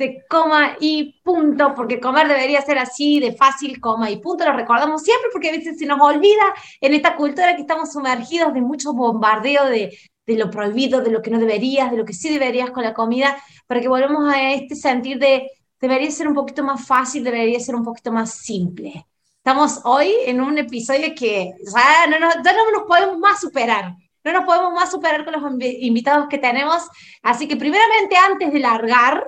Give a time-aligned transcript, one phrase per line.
[0.00, 4.46] de coma y punto, porque comer debería ser así de fácil, coma y punto.
[4.46, 8.54] Lo recordamos siempre porque a veces se nos olvida en esta cultura que estamos sumergidos
[8.54, 12.14] de mucho bombardeo de, de lo prohibido, de lo que no deberías, de lo que
[12.14, 16.34] sí deberías con la comida, para que volvamos a este sentir de debería ser un
[16.34, 19.06] poquito más fácil, debería ser un poquito más simple.
[19.36, 24.32] Estamos hoy en un episodio que ya no, ya no nos podemos más superar no
[24.32, 25.42] nos podemos más superar con los
[25.80, 26.86] invitados que tenemos.
[27.22, 29.26] Así que primeramente, antes de largar,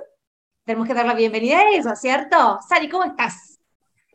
[0.65, 2.59] tenemos que dar la bienvenida a ellos, ¿cierto?
[2.67, 3.59] Sari, ¿cómo estás?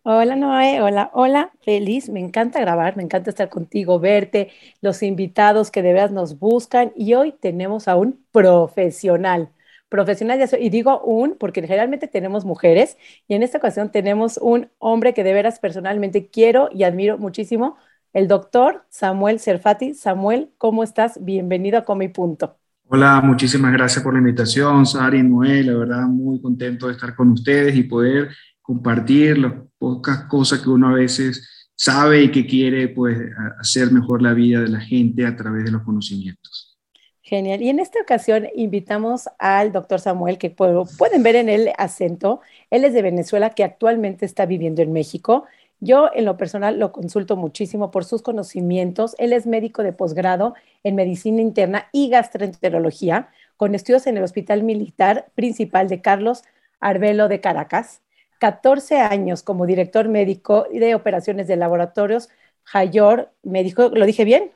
[0.02, 5.70] Hola Noé, hola, hola, feliz, me encanta grabar, me encanta estar contigo, verte, los invitados
[5.70, 9.52] que de verdad nos buscan y hoy tenemos a un profesional,
[9.90, 12.96] profesional, y digo un porque generalmente tenemos mujeres
[13.26, 17.76] y en esta ocasión tenemos un hombre que de veras personalmente quiero y admiro muchísimo,
[18.14, 19.92] el doctor Samuel Serfati.
[19.92, 21.22] Samuel, ¿cómo estás?
[21.22, 22.58] Bienvenido a Come Punto.
[22.90, 25.66] Hola, muchísimas gracias por la invitación, Sari y Noel.
[25.66, 28.30] La verdad, muy contento de estar con ustedes y poder
[28.62, 33.18] compartir las pocas cosas que uno a veces sabe y que quiere pues,
[33.60, 36.78] hacer mejor la vida de la gente a través de los conocimientos.
[37.20, 37.60] Genial.
[37.60, 42.40] Y en esta ocasión invitamos al doctor Samuel, que pueden ver en el acento.
[42.70, 45.44] Él es de Venezuela, que actualmente está viviendo en México.
[45.80, 49.14] Yo en lo personal lo consulto muchísimo por sus conocimientos.
[49.18, 54.62] Él es médico de posgrado en medicina interna y gastroenterología, con estudios en el Hospital
[54.62, 56.42] Militar Principal de Carlos
[56.80, 58.02] Arbelo de Caracas.
[58.40, 62.28] 14 años como director médico de operaciones de laboratorios
[62.64, 64.52] Jayor, médico, ¿lo dije bien?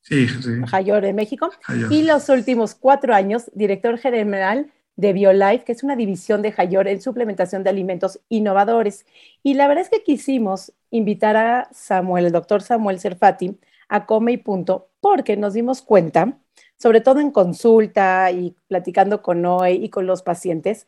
[0.00, 0.50] Sí, sí.
[0.66, 1.50] Jayor de México.
[1.90, 6.86] Y los últimos cuatro años, director general de BioLife, que es una división de Hayor
[6.86, 9.06] en suplementación de alimentos innovadores.
[9.42, 14.32] Y la verdad es que quisimos invitar a Samuel, el doctor Samuel Serfati, a Come
[14.32, 16.38] y Punto, porque nos dimos cuenta,
[16.78, 20.86] sobre todo en consulta y platicando con Noé y con los pacientes,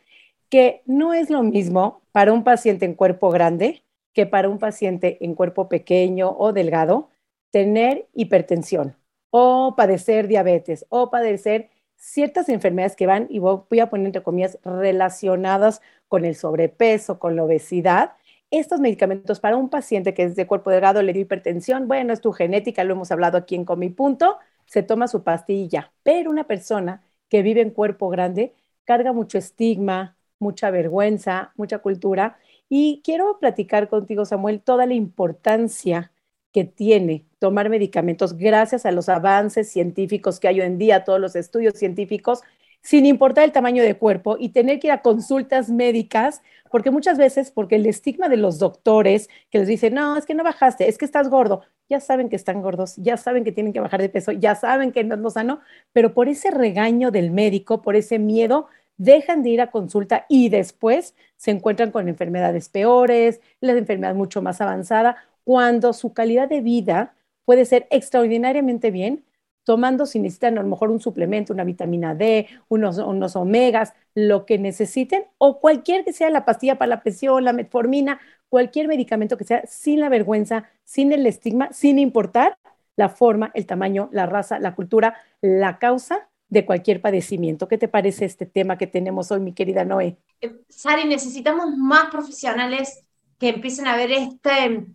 [0.50, 5.16] que no es lo mismo para un paciente en cuerpo grande que para un paciente
[5.24, 7.08] en cuerpo pequeño o delgado
[7.50, 8.94] tener hipertensión
[9.30, 11.70] o padecer diabetes o padecer
[12.02, 17.36] ciertas enfermedades que van, y voy a poner entre comillas, relacionadas con el sobrepeso, con
[17.36, 18.12] la obesidad,
[18.50, 22.20] estos medicamentos para un paciente que es de cuerpo delgado, le dio hipertensión, bueno, es
[22.20, 26.44] tu genética, lo hemos hablado aquí en Comi Punto, se toma su pastilla, pero una
[26.44, 28.52] persona que vive en cuerpo grande
[28.84, 32.36] carga mucho estigma, mucha vergüenza, mucha cultura,
[32.68, 36.10] y quiero platicar contigo, Samuel, toda la importancia
[36.52, 41.20] que tiene tomar medicamentos gracias a los avances científicos que hay hoy en día, todos
[41.20, 42.42] los estudios científicos,
[42.82, 47.16] sin importar el tamaño de cuerpo y tener que ir a consultas médicas, porque muchas
[47.16, 50.88] veces, porque el estigma de los doctores que les dicen, no, es que no bajaste,
[50.88, 54.00] es que estás gordo, ya saben que están gordos, ya saben que tienen que bajar
[54.00, 55.60] de peso, ya saben que no es lo sano,
[55.92, 60.48] pero por ese regaño del médico, por ese miedo, dejan de ir a consulta y
[60.48, 66.60] después se encuentran con enfermedades peores, la enfermedad mucho más avanzada cuando su calidad de
[66.60, 67.14] vida
[67.44, 69.24] puede ser extraordinariamente bien,
[69.64, 74.44] tomando si necesitan a lo mejor un suplemento, una vitamina D, unos, unos omegas, lo
[74.44, 79.36] que necesiten, o cualquier que sea la pastilla para la presión, la metformina, cualquier medicamento
[79.36, 82.58] que sea, sin la vergüenza, sin el estigma, sin importar
[82.96, 87.66] la forma, el tamaño, la raza, la cultura, la causa de cualquier padecimiento.
[87.66, 90.18] ¿Qué te parece este tema que tenemos hoy, mi querida Noé?
[90.42, 93.04] Eh, Sari, necesitamos más profesionales
[93.38, 94.86] que empiecen a ver este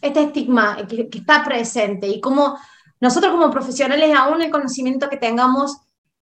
[0.00, 2.58] este estigma que, está presente y como
[3.00, 5.78] nosotros como profesionales, aún el conocimiento que tengamos,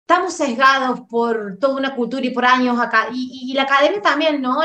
[0.00, 4.60] estamos sesgados por toda una cultura y por años acá, y, la academia también, ¿no?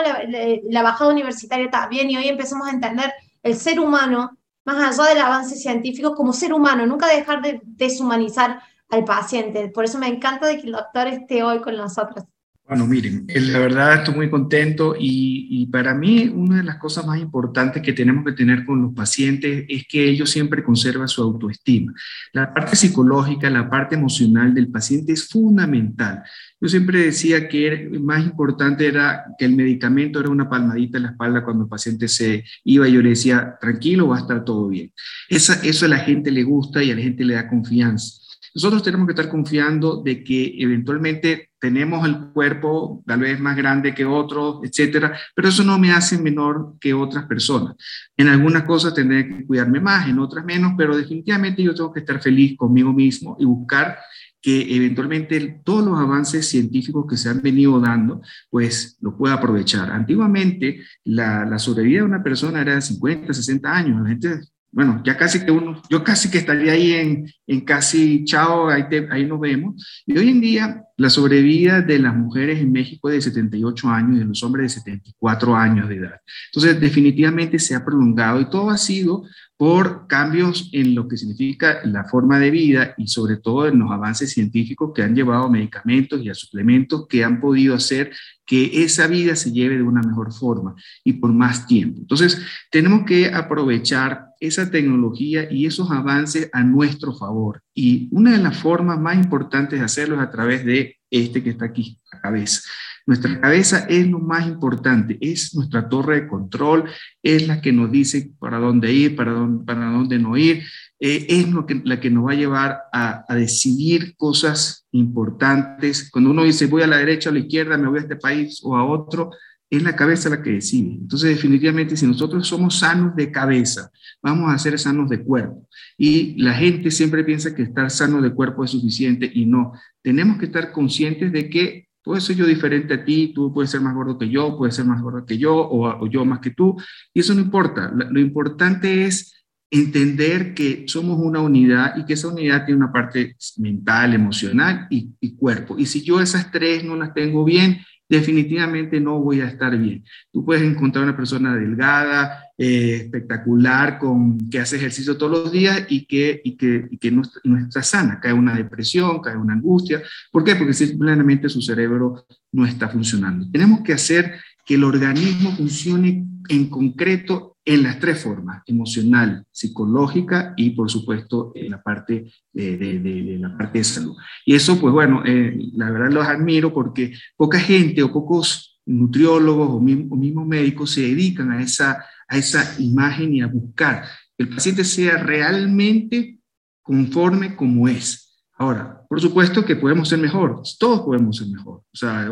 [0.70, 5.22] La, bajada universitaria también, y hoy empezamos a entender el ser humano, más allá del
[5.22, 9.70] avance científico, como ser humano, nunca dejar de deshumanizar al paciente.
[9.70, 12.26] Por eso me encanta de que el doctor esté hoy con nosotros.
[12.68, 16.78] Bueno, miren, eh, la verdad estoy muy contento y, y, para mí una de las
[16.78, 21.08] cosas más importantes que tenemos que tener con los pacientes es que ellos siempre conservan
[21.08, 21.94] su autoestima.
[22.34, 26.24] La parte psicológica, la parte emocional del paciente es fundamental.
[26.60, 31.10] Yo siempre decía que más importante era que el medicamento era una palmadita en la
[31.12, 34.70] espalda cuando el paciente se iba y yo le decía, tranquilo, va a estar todo
[34.70, 34.92] bien.
[35.30, 38.26] Esa, eso a la gente le gusta y a la gente le da confianza.
[38.56, 43.96] Nosotros tenemos que estar confiando de que eventualmente tenemos el cuerpo tal vez más grande
[43.96, 47.76] que otros, etcétera, pero eso no me hace menor que otras personas.
[48.16, 52.02] En algunas cosas tendré que cuidarme más, en otras menos, pero definitivamente yo tengo que
[52.02, 53.98] estar feliz conmigo mismo y buscar
[54.40, 58.22] que eventualmente todos los avances científicos que se han venido dando,
[58.52, 59.90] pues lo pueda aprovechar.
[59.90, 64.04] Antiguamente, la, la sobrevida de una persona era de 50, 60 años.
[64.04, 64.42] La gente
[64.76, 68.84] bueno, ya casi que uno, yo casi que estaría ahí en, en casi chao, ahí,
[69.10, 69.82] ahí nos vemos.
[70.06, 74.18] Y hoy en día la sobrevida de las mujeres en México es de 78 años
[74.18, 76.20] y de los hombres de 74 años de edad.
[76.52, 79.24] Entonces, definitivamente se ha prolongado y todo ha sido
[79.56, 83.92] por cambios en lo que significa la forma de vida y sobre todo en los
[83.92, 88.12] avances científicos que han llevado a medicamentos y a suplementos que han podido hacer
[88.46, 92.00] que esa vida se lleve de una mejor forma y por más tiempo.
[92.02, 97.62] Entonces, tenemos que aprovechar esa tecnología y esos avances a nuestro favor.
[97.74, 101.52] Y una de las formas más importantes de hacerlo es a través de este que
[101.52, 102.62] está aquí, la cabeza.
[103.08, 106.86] Nuestra cabeza es lo más importante, es nuestra torre de control,
[107.22, 110.64] es la que nos dice para dónde ir, para dónde, para dónde no ir,
[111.00, 116.10] eh, es lo que, la que nos va a llevar a, a, decidir cosas importantes.
[116.10, 118.16] Cuando uno dice voy a la derecha o a la izquierda, me voy a este
[118.16, 119.30] país o a otro,
[119.70, 120.94] es la cabeza la que decide.
[120.94, 123.92] Entonces, definitivamente, si nosotros somos sanos de cabeza,
[124.22, 125.68] vamos a ser sanos de cuerpo.
[125.98, 129.74] Y la gente siempre piensa que estar sano de cuerpo es suficiente y no.
[130.02, 133.82] Tenemos que estar conscientes de que puedo ser yo diferente a ti, tú puedes ser
[133.82, 136.76] más gordo que yo, puedes ser más gordo que yo o, yo más que tú.
[137.14, 137.92] Y eso no importa.
[137.92, 139.34] Lo, importante es
[139.72, 145.36] entender que somos una unidad y que esa unidad tiene una parte mental, emocional y
[145.36, 145.76] cuerpo.
[145.80, 150.04] Y si yo esas tres no las tengo bien, definitivamente no voy a estar bien.
[150.32, 155.86] Tú puedes encontrar una persona delgada, eh, espectacular, con, que hace ejercicio todos los días
[155.90, 159.54] y que, y que, y que no, no, está sana, cae una depresión, cae una
[159.54, 160.02] angustia.
[160.32, 160.56] ¿Por qué?
[160.56, 163.50] Porque simplemente su cerebro no está funcionando.
[163.52, 164.36] Tenemos que hacer
[164.66, 171.52] que el organismo funcione en concreto en las tres formas, emocional, psicológica y por supuesto
[171.56, 174.16] en la parte de, la parte de salud.
[174.46, 179.70] Y eso, pues bueno, eh, la verdad los admiro porque poca gente o pocos nutriólogos
[179.70, 184.04] o, mismos médicos se dedican a esa, a esa imagen y a buscar
[184.38, 186.40] que el paciente sea realmente
[186.84, 188.25] conforme como es.
[188.58, 191.84] Ahora, por supuesto que podemos ser mejor, todos podemos ser mejor.
[191.92, 192.30] O sea,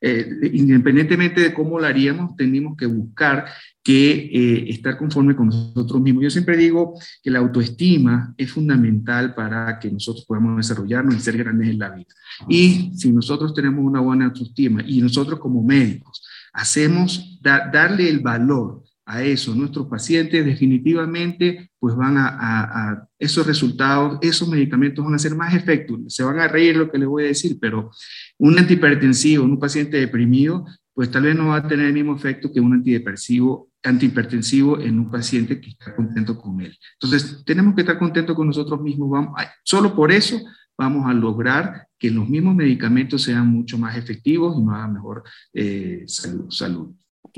[0.00, 3.44] eh, independientemente de cómo lo haríamos, tenemos que buscar
[3.82, 6.24] que eh, estar conforme con nosotros mismos.
[6.24, 11.36] Yo siempre digo que la autoestima es fundamental para que nosotros podamos desarrollarnos y ser
[11.36, 12.14] grandes en la vida.
[12.48, 18.82] Y si nosotros tenemos una buena autoestima y nosotros como médicos hacemos darle el valor
[19.08, 19.54] a eso.
[19.54, 25.54] Nuestros pacientes definitivamente pues van a, a, esos resultados, esos medicamentos van a ser más
[25.54, 26.14] efectivos.
[26.14, 27.90] Se van a reír lo que les voy a decir, pero
[28.36, 32.52] un antihipertensivo, un paciente deprimido, pues tal vez no va a tener el mismo efecto
[32.52, 36.76] que un antidepresivo, antihipertensivo en un paciente que está contento con él.
[37.00, 39.08] Entonces, tenemos que estar contentos con nosotros mismos.
[39.08, 40.38] Vamos, solo por eso
[40.76, 45.24] vamos a lograr que los mismos medicamentos sean mucho más efectivos y nos hagan mejor
[45.54, 46.50] eh, salud.
[46.50, 46.94] salud.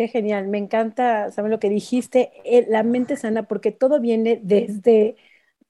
[0.08, 2.32] Genial, me encanta, ¿sabes lo que dijiste?
[2.44, 5.16] Eh, la mente sana, porque todo viene desde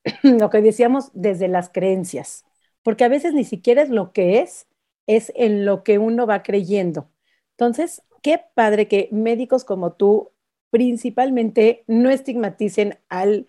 [0.23, 2.45] lo que decíamos, desde las creencias,
[2.83, 4.69] porque a veces ni siquiera es lo que es,
[5.07, 7.11] es en lo que uno va creyendo.
[7.53, 10.33] Entonces, qué padre que médicos como tú
[10.71, 13.49] principalmente no estigmaticen al,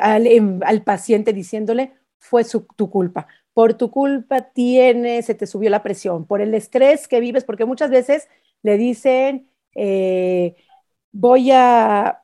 [0.00, 2.44] al, em, al paciente diciéndole, fue
[2.76, 3.26] tu culpa.
[3.52, 7.64] Por tu culpa tienes, se te subió la presión, por el estrés que vives, porque
[7.64, 8.28] muchas veces
[8.62, 10.56] le dicen, eh,
[11.12, 12.22] voy a,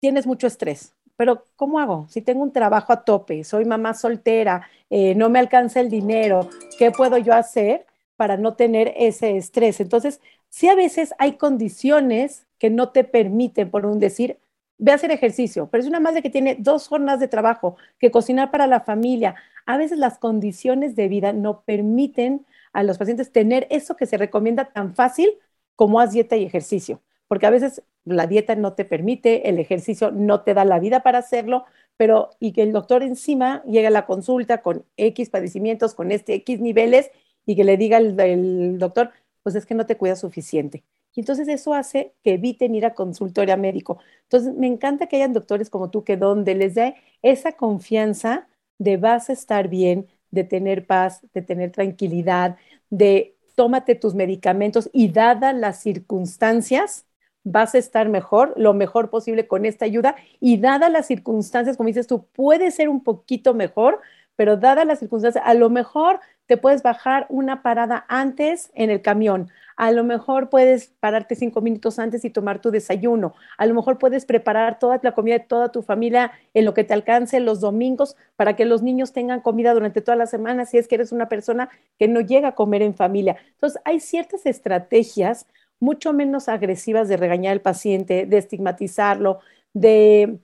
[0.00, 2.06] tienes mucho estrés, pero ¿cómo hago?
[2.08, 6.48] Si tengo un trabajo a tope, soy mamá soltera, eh, no me alcanza el dinero,
[6.78, 9.80] ¿qué puedo yo hacer para no tener ese estrés?
[9.80, 14.38] Entonces, sí a veces hay condiciones que no te permiten, por un decir,
[14.78, 18.10] ve a hacer ejercicio, pero es una madre que tiene dos jornadas de trabajo, que
[18.10, 19.34] cocinar para la familia.
[19.64, 24.18] A veces las condiciones de vida no permiten a los pacientes tener eso que se
[24.18, 25.30] recomienda tan fácil
[25.76, 30.10] como haz dieta y ejercicio, porque a veces la dieta no te permite, el ejercicio
[30.10, 31.64] no te da la vida para hacerlo,
[31.96, 36.34] pero y que el doctor encima llega a la consulta con X padecimientos, con este
[36.34, 37.10] X niveles,
[37.46, 39.10] y que le diga el, doctor,
[39.42, 40.84] pues es que no te cuida suficiente.
[41.14, 43.98] Y entonces eso hace que eviten ir a consultorio médico.
[44.24, 48.98] Entonces me encanta que hayan doctores como tú que donde les dé esa confianza de
[48.98, 52.56] vas a estar bien, de tener paz, de tener tranquilidad,
[52.90, 57.06] de tómate tus medicamentos y dadas las circunstancias,
[57.42, 61.88] vas a estar mejor, lo mejor posible con esta ayuda y dadas las circunstancias, como
[61.88, 64.00] dices tú, puede ser un poquito mejor,
[64.36, 69.02] pero dadas las circunstancias, a lo mejor te puedes bajar una parada antes en el
[69.02, 69.48] camión.
[69.76, 73.34] A lo mejor puedes pararte cinco minutos antes y tomar tu desayuno.
[73.58, 76.82] A lo mejor puedes preparar toda la comida de toda tu familia en lo que
[76.84, 80.78] te alcance los domingos para que los niños tengan comida durante toda la semana si
[80.78, 81.68] es que eres una persona
[81.98, 83.36] que no llega a comer en familia.
[83.52, 85.46] Entonces, hay ciertas estrategias
[85.78, 89.40] mucho menos agresivas de regañar al paciente, de estigmatizarlo,
[89.74, 90.38] de,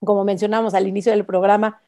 [0.00, 1.82] como mencionamos al inicio del programa,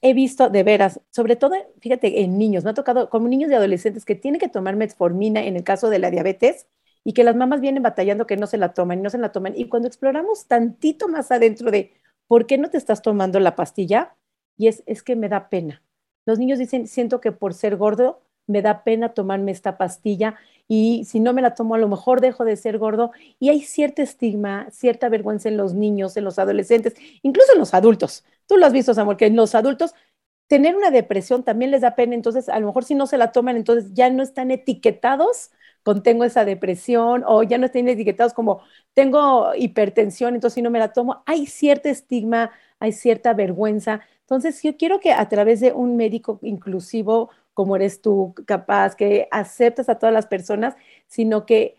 [0.00, 3.54] he visto de veras, sobre todo, fíjate, en niños, me ha tocado como niños y
[3.54, 6.66] adolescentes que tienen que tomar metformina en el caso de la diabetes
[7.04, 9.32] y que las mamás vienen batallando que no se la toman y no se la
[9.32, 9.54] toman.
[9.56, 11.92] Y cuando exploramos tantito más adentro de
[12.26, 14.16] por qué no te estás tomando la pastilla,
[14.56, 15.82] y es, es que me da pena.
[16.24, 20.36] Los niños dicen, siento que por ser gordo me da pena tomarme esta pastilla
[20.68, 23.60] y si no me la tomo a lo mejor dejo de ser gordo y hay
[23.60, 28.24] cierto estigma, cierta vergüenza en los niños, en los adolescentes, incluso en los adultos.
[28.46, 29.94] Tú lo has visto, Samuel, que los adultos
[30.46, 33.32] tener una depresión también les da pena, entonces a lo mejor si no se la
[33.32, 35.50] toman, entonces ya no están etiquetados
[35.82, 38.60] con tengo esa depresión o ya no están etiquetados como
[38.94, 42.50] tengo hipertensión, entonces si no me la tomo, hay cierto estigma,
[42.80, 44.00] hay cierta vergüenza.
[44.20, 49.28] Entonces yo quiero que a través de un médico inclusivo como eres tú, capaz, que
[49.30, 50.76] aceptas a todas las personas,
[51.06, 51.78] sino que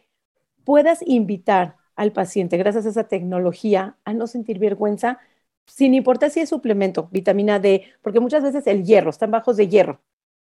[0.66, 5.20] puedas invitar al paciente, gracias a esa tecnología, a no sentir vergüenza,
[5.68, 9.68] sin importar si es suplemento, vitamina D, porque muchas veces el hierro, están bajos de
[9.68, 10.02] hierro,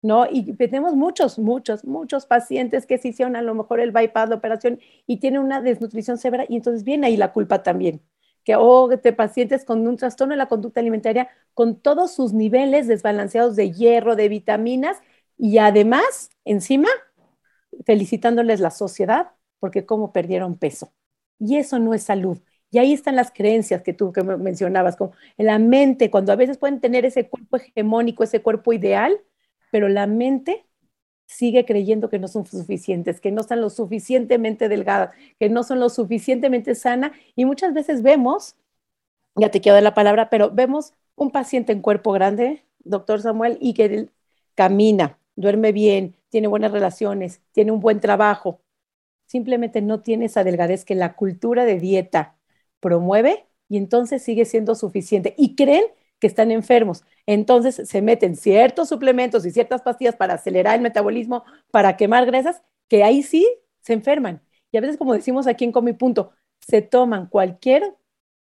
[0.02, 0.26] ¿no?
[0.30, 4.36] Y tenemos muchos, muchos, muchos pacientes que se hicieron a lo mejor el bypass, la
[4.36, 8.02] operación, y tienen una desnutrición severa, y entonces viene ahí la culpa también
[8.44, 12.32] que o oh, te pacientes con un trastorno de la conducta alimentaria con todos sus
[12.32, 14.98] niveles desbalanceados de hierro, de vitaminas
[15.38, 16.88] y además, encima,
[17.86, 20.92] felicitándoles la sociedad porque cómo perdieron peso.
[21.38, 22.38] Y eso no es salud.
[22.72, 26.36] Y ahí están las creencias que tú que mencionabas, como en la mente, cuando a
[26.36, 29.20] veces pueden tener ese cuerpo hegemónico, ese cuerpo ideal,
[29.70, 30.64] pero la mente
[31.26, 35.80] sigue creyendo que no son suficientes, que no están lo suficientemente delgadas, que no son
[35.80, 37.12] lo suficientemente sana.
[37.36, 38.56] Y muchas veces vemos,
[39.36, 43.58] ya te quiero dar la palabra, pero vemos un paciente en cuerpo grande, doctor Samuel,
[43.60, 44.08] y que
[44.54, 48.62] camina, duerme bien, tiene buenas relaciones, tiene un buen trabajo,
[49.26, 52.38] simplemente no tiene esa delgadez que la cultura de dieta
[52.82, 55.84] promueve y entonces sigue siendo suficiente y creen
[56.18, 57.04] que están enfermos.
[57.26, 62.62] Entonces se meten ciertos suplementos y ciertas pastillas para acelerar el metabolismo, para quemar grasas,
[62.88, 63.48] que ahí sí
[63.80, 64.42] se enferman.
[64.70, 67.96] Y a veces, como decimos aquí en Comi Punto, se toman cualquier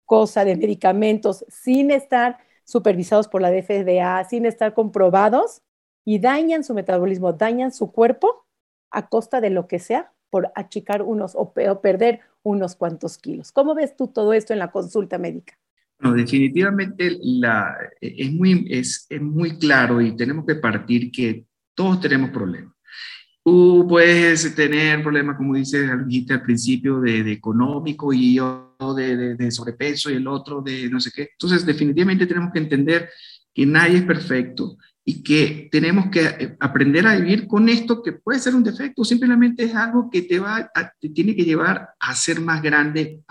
[0.07, 5.62] cosa de medicamentos sin estar supervisados por la FDA, sin estar comprobados,
[6.04, 8.47] y dañan su metabolismo, dañan su cuerpo
[8.90, 13.52] a costa de lo que sea por achicar unos o, perder unos cuantos kilos.
[13.52, 15.59] ¿Cómo ves tú todo esto en la consulta médica?
[16.00, 22.31] Definitivamente la, es, muy, es, es muy claro y tenemos que partir que todos tenemos
[22.31, 22.73] problemas.
[23.45, 29.50] Tú puedes tener problemas, como dice, dijiste al principio, de, económico y yo de, de,
[29.50, 31.31] sobrepeso y el otro de no sé qué.
[31.33, 33.09] Entonces, definitivamente tenemos que entender
[33.52, 34.76] que nadie es perfecto
[35.09, 39.05] y que tenemos que eh, aprender a vivir con esto que puede ser un defecto,
[39.05, 43.23] simplemente es algo que te, va te tiene que llevar a ser más grande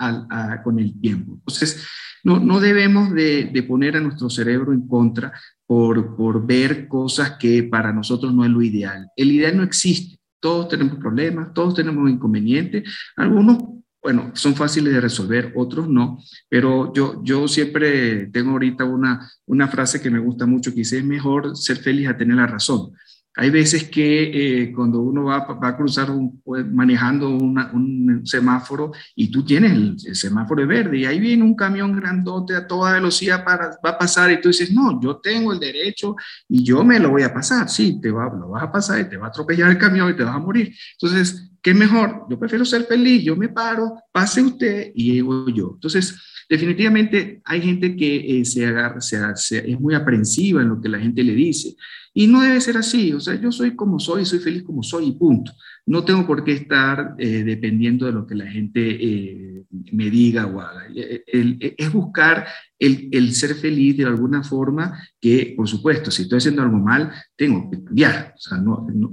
[0.64, 1.34] con el tiempo.
[1.34, 1.86] Entonces,
[2.24, 5.32] no, no debemos de, de, poner a nuestro cerebro en contra
[5.68, 9.12] por, por ver cosas que para nosotros no es lo ideal.
[9.16, 10.18] El ideal no existe.
[10.40, 12.92] Todos tenemos problemas, todos tenemos inconvenientes.
[13.16, 13.77] Algunos
[14.08, 19.68] bueno, son fáciles de resolver, otros no, pero yo, yo siempre tengo ahorita una, una
[19.68, 22.94] frase que me gusta mucho, que dice, es mejor ser feliz a tener la razón.
[23.40, 28.92] Hay veces que eh, cuando uno va, va, a cruzar un, pues, manejando un semáforo
[29.16, 33.46] y tú tienes el, semáforo verde y ahí viene un camión grandote a toda velocidad
[33.46, 36.16] para, va a pasar y tú dices, no, yo tengo el derecho
[36.50, 37.70] y yo me lo voy a pasar.
[37.70, 40.16] Sí, te va, lo vas a pasar y te va a atropellar el camión y
[40.16, 40.74] te vas a morir.
[41.00, 42.26] Entonces, ¿qué mejor?
[42.30, 45.74] Yo prefiero ser feliz, yo me paro, pase usted y llego yo.
[45.76, 51.00] Entonces, definitivamente hay gente que eh, se agarra, es muy aprensiva en lo que la
[51.00, 51.76] gente le dice.
[52.14, 55.10] Y no debe ser así, o sea, yo soy como soy, soy feliz como soy
[55.10, 55.52] y punto.
[55.86, 60.48] No tengo por qué estar eh, dependiendo de lo que la gente eh, me diga
[60.48, 60.88] o haga.
[60.92, 62.48] es buscar
[62.80, 67.70] el, ser feliz de alguna forma que, por supuesto, si estoy haciendo algo mal, tengo
[67.70, 68.34] que cambiar.
[68.36, 68.64] O sea,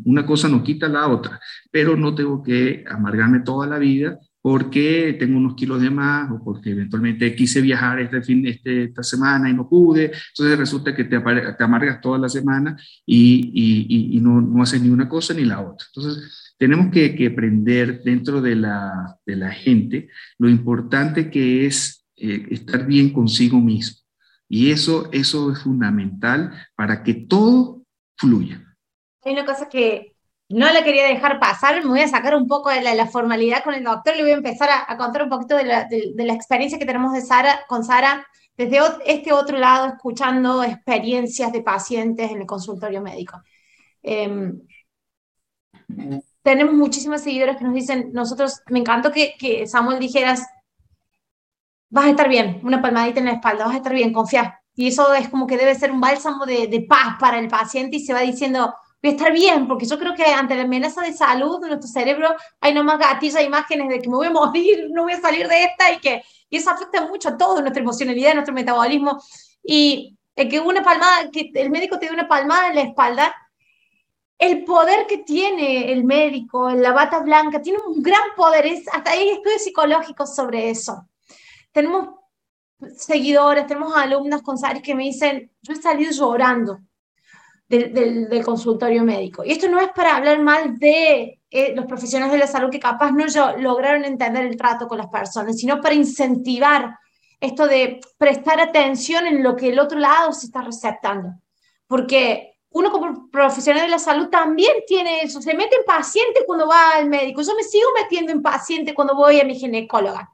[0.05, 1.39] una cosa no quita la otra,
[1.71, 6.45] pero no tengo que amargarme toda la vida porque tengo unos kilos de más o
[6.45, 10.13] porque eventualmente quise viajar este fin, este, esta semana y no pude.
[10.33, 14.83] Entonces resulta que te, te amargas toda la semana y, y, y, no, no haces
[14.83, 15.87] ni una cosa ni la otra.
[15.87, 22.05] Entonces tenemos que, que aprender dentro de la, de la, gente lo importante que es
[22.17, 23.97] eh, estar bien consigo mismo.
[24.47, 27.83] Y eso, eso es fundamental para que todo
[28.19, 28.63] fluya.
[29.25, 30.14] hay una cosa que
[30.55, 33.75] no la quería dejar pasar, me voy a sacar un poco de la, formalidad con
[33.75, 37.13] el doctor, le voy a empezar a, contar un poquito de la, experiencia que tenemos
[37.13, 38.25] de Sara, con Sara
[38.57, 43.43] desde este otro lado, escuchando experiencias de pacientes en el consultorio médico.
[44.01, 44.61] Em,
[46.43, 50.47] tenemos muchísimas seguidores que nos dicen, nosotros, me encantó que, Samuel dijeras,
[51.89, 54.61] vas a estar bien, una palmadita en la espalda, vas a estar bien, confía.
[54.77, 58.05] Y eso es como que debe ser un bálsamo de paz para el paciente y
[58.07, 58.73] se va diciendo,
[59.05, 62.35] voy a estar bien, porque yo creo que ante la amenaza de salud nuestro cerebro
[62.59, 65.65] hay nomás gatilla imágenes de que me voy a morir, no voy a salir de
[65.65, 69.21] esta y que y eso afecta mucho a todo, nuestra emocionalidad, nuestro metabolismo.
[69.63, 73.35] Y el que una palmada, que el médico te dé una palmada en la espalda,
[74.39, 78.67] el poder que tiene el médico, la bata blanca, tiene un gran poder.
[78.67, 81.09] Es, hasta hay estudios psicológicos sobre eso.
[81.73, 82.09] Tenemos
[82.97, 86.79] seguidores, tenemos alumnas con Sari que me dicen, yo he salido llorando
[87.69, 89.45] del, del, consultorio médico.
[89.45, 92.79] Y esto no es para hablar mal de eh, los profesionales de la salud que
[92.79, 93.25] capaz no
[93.59, 96.99] lograron entender el trato con las personas, sino para incentivar
[97.41, 101.31] esto de prestar atención en lo que el otro lado se está receptando.
[101.87, 106.67] Porque uno como profesional de la salud también tiene eso, se mete en paciente cuando
[106.67, 107.43] va al médico.
[107.43, 110.31] Yo me sigo metiendo en paciente cuando voy a mi ginecóloga.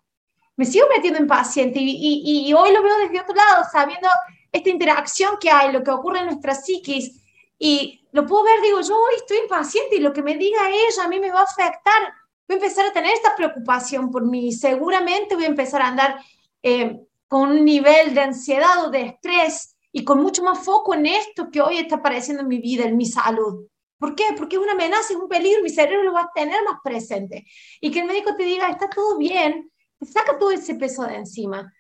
[0.57, 4.09] Me sigo metiendo en paciente y, y, y hoy lo veo desde otro lado, sabiendo
[4.53, 7.21] esta interacción que hay, lo que ocurre en nuestra psiquis,
[7.59, 11.05] y lo puedo ver, digo, yo hoy estoy impaciente y lo que me diga ella
[11.05, 12.13] a mí me va a afectar.
[12.49, 14.51] Voy a empezar a tener esta preocupación por mí.
[14.53, 16.17] Seguramente voy a empezar a andar
[16.63, 21.07] eh, con un nivel de ansiedad o de estrés y con mucho más foco en
[21.07, 23.67] esto que hoy está apareciendo en mi vida, en mi salud.
[23.99, 24.25] ¿Por qué?
[24.37, 27.45] Porque es una amenaza, es un peligro, mi cerebro lo va a tener más presente.
[27.81, 31.71] Y que el médico te diga, está todo bien, saca todo ese peso de encima.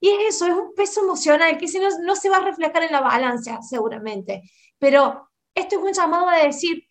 [0.00, 2.84] Y es eso, es un peso emocional que si no, no se va a reflejar
[2.84, 4.42] en la balanza, seguramente.
[4.78, 6.84] Pero esto es un llamado a decir,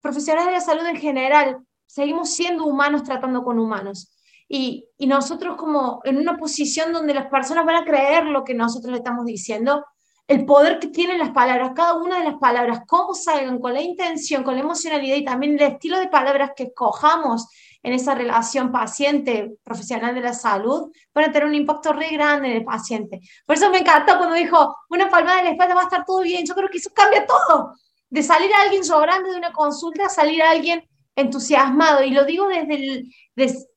[0.00, 4.12] profesionales de la salud en general, seguimos siendo humanos tratando con humanos.
[4.48, 8.54] Y, y, nosotros como en una posición donde las personas van a creer lo que
[8.54, 9.84] nosotros le estamos diciendo,
[10.28, 13.80] el poder que tienen las palabras, cada una de las palabras, cómo salgan, con la
[13.80, 17.48] intención, con la emocionalidad y también el estilo de palabras que escojamos
[17.86, 22.56] en esa relación paciente-profesional de la salud, van a tener un impacto re grande en
[22.56, 23.20] el paciente.
[23.46, 26.22] Por eso me encantó cuando dijo, una palmada de la espalda va a estar todo
[26.22, 26.44] bien.
[26.44, 27.74] Yo creo que eso cambia todo.
[28.10, 32.02] De salir a alguien llorando de una consulta a salir a alguien entusiasmado.
[32.02, 33.14] Y lo digo desde el...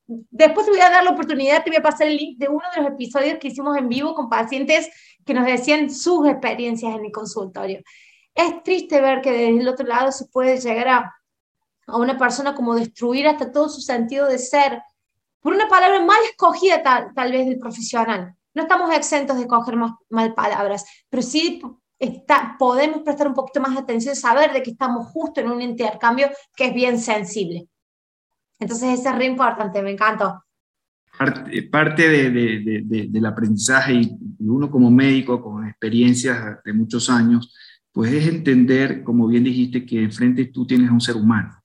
[0.08, 2.64] después te voy a dar la oportunidad, te voy a pasar el link de uno
[2.76, 4.90] de los episodios que hicimos en vivo con pacientes
[5.24, 7.84] que nos decían sus experiencias en el consultorio.
[8.34, 11.16] Es triste ver que desde el otro lado se puede llegar a
[11.92, 14.82] a una persona como destruir hasta todo su sentido de ser,
[15.42, 18.36] por una palabra mal escogida tal, tal vez del profesional.
[18.54, 21.62] No estamos exentos de coger más, mal palabras, pero sí
[21.98, 25.62] está, podemos prestar un poquito más de atención, saber de que estamos justo en un
[25.62, 27.68] intercambio que es bien sensible.
[28.60, 30.44] Entonces, eso es re importante, me encantó.
[31.72, 37.54] Parte de, de, de, del aprendizaje y uno como médico con experiencias de muchos años,
[37.92, 41.59] pues es entender, como bien dijiste, que enfrente tú tienes a un ser humano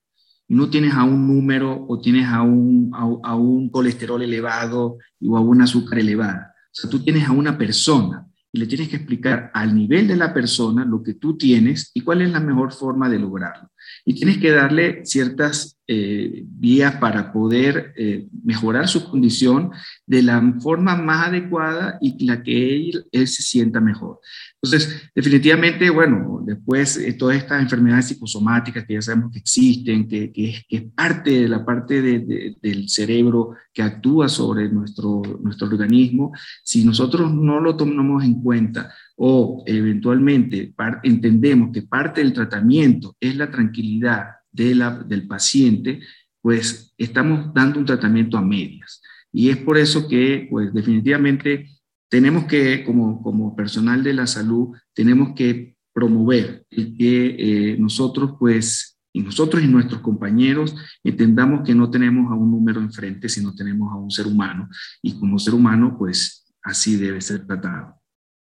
[0.49, 5.41] no tienes a un número o tienes a un, a, un colesterol elevado o a
[5.41, 6.55] un azúcar elevada.
[6.67, 10.17] O sea, tú tienes a una persona y le tienes que explicar al nivel de
[10.17, 13.71] la persona lo que tú tienes y cuál es la mejor forma de lograrlo.
[14.05, 19.71] Y tienes que darle ciertas eh, vías para poder eh, mejorar su condición
[20.07, 24.19] de la forma más adecuada y la que él, se sienta mejor.
[24.63, 30.33] Entonces, definitivamente, bueno, después eh, todas estas enfermedades psicosomáticas que ya sabemos que existen, que,
[30.33, 36.83] que, es, parte de la parte del cerebro que actúa sobre nuestro, nuestro organismo, si
[36.83, 43.51] nosotros no lo tomamos en cuenta o eventualmente entendemos que parte del tratamiento es la
[43.51, 46.01] tranquilidad de la, del paciente,
[46.41, 49.01] pues estamos dando un tratamiento a medias.
[49.33, 51.69] Y es por eso que, pues definitivamente,
[52.09, 58.99] tenemos que, como, como personal de la salud, tenemos que promover que eh, nosotros, pues,
[59.13, 63.93] y nosotros y nuestros compañeros entendamos que no tenemos a un número enfrente, sino tenemos
[63.93, 64.69] a un ser humano.
[65.03, 68.04] Y como ser humano, pues, así debe ser tratado.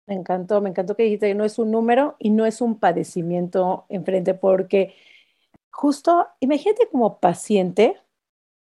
[0.07, 2.79] Me encantó, me encantó que dijiste que no es un número y no es un
[2.79, 4.95] padecimiento enfrente, porque
[5.71, 7.97] justo, imagínate como paciente,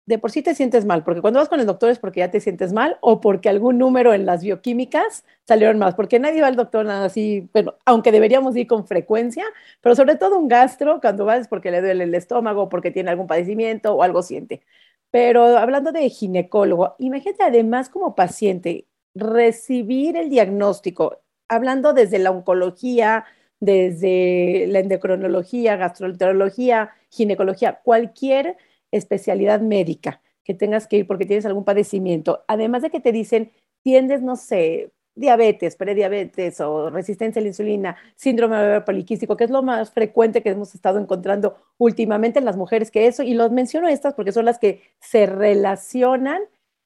[0.06, 2.30] de por sí te sientes mal, porque cuando vas con el doctor es porque ya
[2.30, 6.48] te sientes mal o porque algún número en las bioquímicas salieron más, porque nadie va
[6.48, 9.44] al doctor nada así, pero aunque deberíamos ir con frecuencia,
[9.82, 13.10] pero sobre todo un gastro, cuando vas es porque le duele el estómago, porque tiene
[13.10, 14.62] algún padecimiento o algo siente.
[15.10, 23.24] Pero hablando de ginecólogo, imagínate además como paciente recibir el diagnóstico, hablando desde la oncología,
[23.60, 28.56] desde la endocrinología, gastroenterología, ginecología, cualquier
[28.90, 32.44] especialidad médica que tengas que ir porque tienes algún padecimiento.
[32.48, 33.52] Además de que te dicen,
[33.82, 39.62] tiendes, no sé, diabetes, prediabetes o resistencia a la insulina, síndrome poliquístico, que es lo
[39.62, 43.88] más frecuente que hemos estado encontrando últimamente en las mujeres que eso, y los menciono
[43.88, 46.42] estas porque son las que se relacionan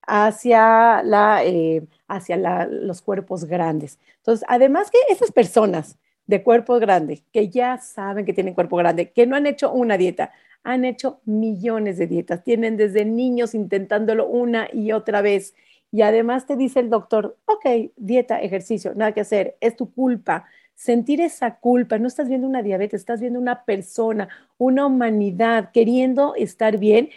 [0.09, 3.99] hacia, la, eh, hacia los cuerpos grandes.
[4.17, 9.13] Entonces, además que esas personas de cuerpo grande, que ya saben que tienen cuerpo grande,
[9.13, 10.33] que no han hecho una dieta,
[10.65, 15.55] han hecho millones de dietas, tienen desde niños intentándolo una y otra vez
[15.91, 20.45] y además te dice el doctor, ok, dieta, ejercicio, nada que hacer, es tu culpa.
[20.75, 26.35] Sentir esa culpa, no estás viendo una diabetes, estás viendo una persona, una humanidad queriendo
[26.37, 27.09] estar bien,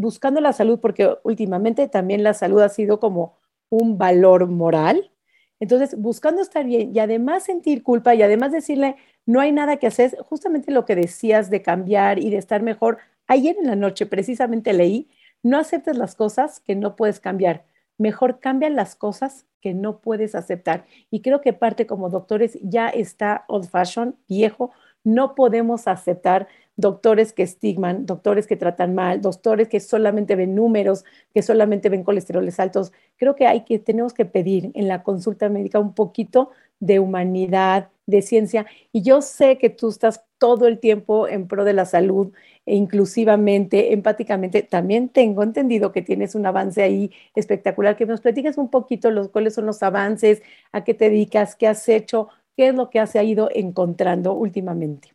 [0.00, 5.12] buscando la salud, porque últimamente también la salud ha sido como un valor moral.
[5.60, 9.86] Entonces, buscando estar bien y además sentir culpa y además decirle, no hay nada que
[9.86, 12.98] hacer, justamente lo que decías de cambiar y de estar mejor.
[13.26, 15.08] Ayer en la noche precisamente leí,
[15.42, 17.64] no aceptes las cosas que no puedes cambiar
[18.00, 20.86] mejor cambian las cosas que no puedes aceptar.
[21.10, 24.72] Y creo que parte como doctores ya está old fashion, viejo,
[25.04, 31.04] no podemos aceptar doctores que estigman, doctores que tratan mal, doctores que solamente ven números,
[31.34, 32.92] que solamente ven colesteroles altos.
[33.16, 37.90] Creo que hay que tenemos que pedir en la consulta médica un poquito de humanidad,
[38.06, 38.66] de ciencia.
[38.92, 42.32] Y yo sé que tú estás todo el tiempo en pro de la salud,
[42.66, 44.62] e inclusivamente, empáticamente.
[44.62, 47.96] También tengo entendido que tienes un avance ahí espectacular.
[47.96, 51.66] Que nos platiques un poquito los, cuáles son los avances, a qué te dedicas, qué
[51.66, 55.12] has hecho, qué es lo que has ido encontrando últimamente.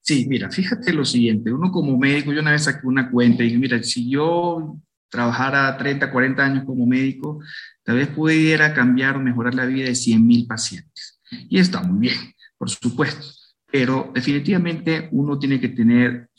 [0.00, 3.46] Sí, mira, fíjate lo siguiente, uno como médico, yo una vez saqué una cuenta y
[3.46, 4.78] dije, mira, si yo
[5.10, 7.40] trabajara 30, 40 años como médico,
[7.82, 11.20] tal vez pudiera cambiar o mejorar la vida de 100 mil pacientes.
[11.48, 12.16] Y está muy bien,
[12.56, 13.26] por supuesto,
[13.70, 16.30] pero definitivamente uno tiene que tener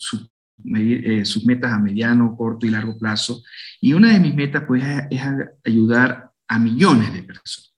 [0.76, 3.44] eh, sus metas a mediano, corto y largo plazo.
[3.80, 5.22] Y una de mis metas pues, es
[5.63, 7.68] ayudar a millones de personas.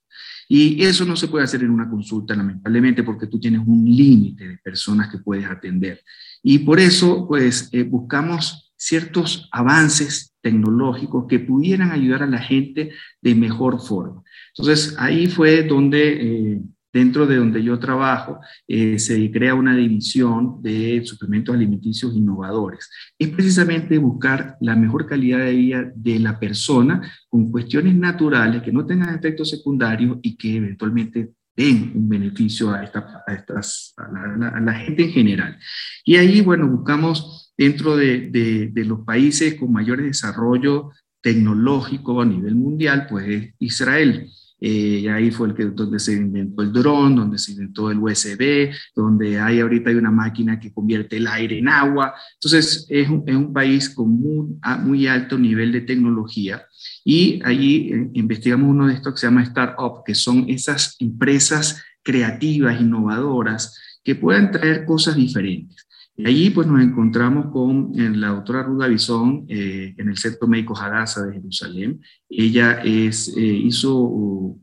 [0.54, 4.50] Y eso no se puede hacer en una consulta, lamentablemente, porque tú tienes un límite
[4.50, 6.02] de personas que puedes atender.
[6.44, 12.92] Y por eso, pues, eh, buscamos ciertos avances tecnológicos que pudieran ayudar a la gente
[13.22, 14.24] de mejor forma.
[14.54, 16.18] Entonces, ahí fue donde
[16.56, 16.62] eh,
[16.94, 22.90] Dentro de donde yo trabajo, eh, se crea una división de suplementos alimenticios innovadores.
[23.18, 28.74] Es precisamente buscar la mejor calidad de vida de la persona con cuestiones naturales que
[28.74, 34.60] no tengan efectos secundarios y que eventualmente den un beneficio a, esta, a, estas, a,
[34.60, 35.58] la, gente en general.
[36.06, 38.30] Y ahí, bueno, buscamos dentro de,
[38.74, 44.30] de, los países con mayor desarrollo tecnológico a nivel mundial, pues Israel.
[44.64, 47.98] Eh, y ahí fue el que, donde se inventó el dron, donde se inventó el
[47.98, 52.14] USB, donde hay ahorita hay una máquina que convierte el aire en agua.
[52.36, 56.64] Entonces, es un, es un país con muy, muy, alto nivel de tecnología.
[57.04, 61.84] Y allí eh, investigamos uno de estos que se llama Startup, que son esas empresas
[62.04, 65.88] creativas, innovadoras, que puedan traer cosas diferentes.
[66.26, 70.78] Allí pues nos encontramos con eh, la doctora Ruda Bison eh, en el Centro Médico
[70.78, 72.02] Hadassah de Jerusalén.
[72.30, 74.58] Ella es, eh, hizo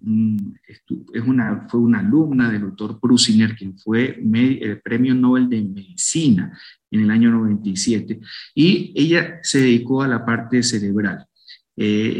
[1.12, 6.56] es una, fue una alumna del doctor Prusiner, quien fue el premio Nobel de Medicina
[6.90, 8.20] en el año 97,
[8.54, 11.24] y ella se dedicó a la parte cerebral.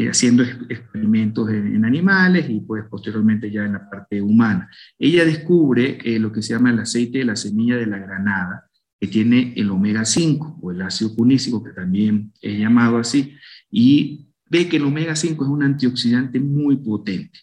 [0.09, 4.69] haciendo experimentos en, animales y pues posteriormente ya en la parte humana.
[4.97, 8.68] Ella descubre lo que se llama el aceite de la semilla de la granada,
[8.99, 13.35] que tiene el omega 5 o el ácido punícico, que también es llamado así,
[13.71, 17.39] y ve que el omega 5 es un antioxidante muy potente.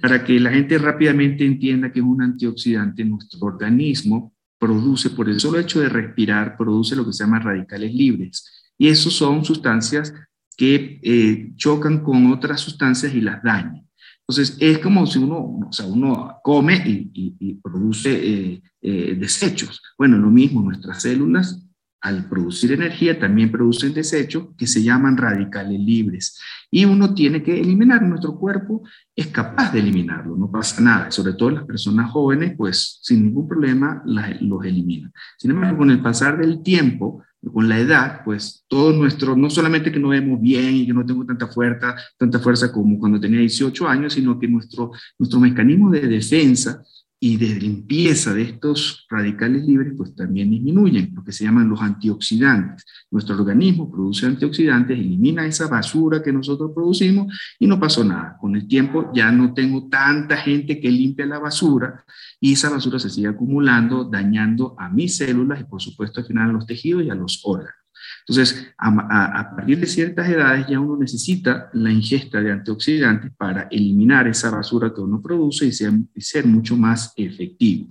[0.00, 5.40] Para que la gente rápidamente entienda que es un antioxidante, nuestro organismo produce, por el
[5.40, 8.72] solo hecho de respirar, produce lo que se llama radicales libres.
[8.78, 10.14] Y esos son sustancias
[10.56, 13.85] que eh, chocan con otras sustancias y las dañan.
[14.28, 19.80] Entonces, es como si uno, o sea, uno come y, produce eh, eh, desechos.
[19.96, 21.64] Bueno, lo mismo, nuestras células,
[22.00, 26.40] al producir energía, también producen desechos que se llaman radicales libres.
[26.70, 28.82] Y uno tiene que eliminar, nuestro cuerpo
[29.14, 31.10] es capaz de eliminarlo, no pasa nada.
[31.10, 35.12] Sobre todo las personas jóvenes, pues sin ningún problema los eliminan.
[35.38, 39.92] Sin embargo, con el pasar del tiempo, con la edad, pues todo nuestro, no solamente
[39.92, 43.40] que no vemos bien y que no tengo tanta fuerza, tanta fuerza como cuando tenía
[43.40, 46.82] 18 años, sino que nuestro, nuestro mecanismo de defensa
[47.18, 51.80] y de limpieza de estos radicales libres, pues también disminuyen, lo que se llaman los
[51.80, 52.84] antioxidantes.
[53.10, 58.36] Nuestro organismo produce antioxidantes, elimina esa basura que nosotros producimos y no pasó nada.
[58.38, 62.04] Con el tiempo ya no tengo tanta gente que limpia la basura
[62.38, 66.50] y esa basura se sigue acumulando, dañando a mis células y por supuesto al final
[66.50, 67.85] a los tejidos y a los órganos.
[68.26, 74.26] Entonces, a, partir de ciertas edades ya uno necesita la ingesta de antioxidantes para eliminar
[74.26, 77.88] esa basura que uno produce y ser, mucho más efectivo.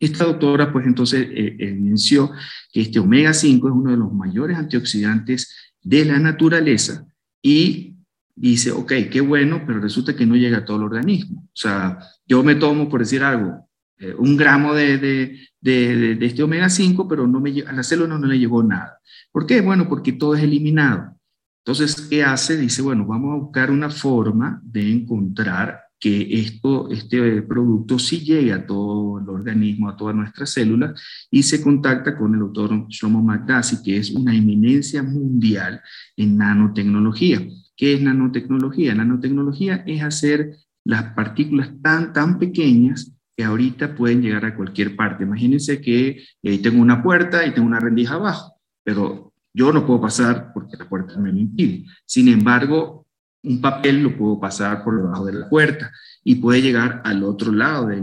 [0.00, 2.30] Esta doctora, pues entonces, eh, evidenció
[2.72, 7.06] que este omega 5 es uno de los mayores antioxidantes de la naturaleza
[7.42, 7.96] y
[8.36, 11.42] dice, ok, qué bueno, pero resulta que no llega a todo el organismo.
[11.46, 13.67] O sea, yo me tomo, por decir algo,
[13.98, 18.18] eh, un gramo de, de, de, este omega 5, pero no me, a la célula
[18.18, 19.00] no le llegó nada.
[19.32, 19.60] ¿Por qué?
[19.60, 21.16] Bueno, porque todo es eliminado.
[21.64, 22.56] Entonces, ¿qué hace?
[22.56, 28.52] Dice, bueno, vamos a buscar una forma de encontrar que esto, este producto sí llegue
[28.52, 33.22] a todo el organismo, a todas nuestras células, y se contacta con el doctor Shlomo
[33.22, 35.80] Magdassi, que es una eminencia mundial
[36.16, 37.46] en nanotecnología.
[37.76, 38.94] ¿Qué es nanotecnología?
[38.94, 45.22] Nanotecnología es hacer las partículas tan, tan pequeñas que ahorita pueden llegar a cualquier parte.
[45.22, 50.00] Imagínense que eh, tengo una puerta y tengo una rendija abajo, pero yo no puedo
[50.00, 51.84] pasar porque la puerta me lo impide.
[52.04, 53.06] Sin embargo,
[53.44, 55.92] un papel lo puedo pasar por debajo de la puerta
[56.24, 58.02] y puede llegar al otro lado de,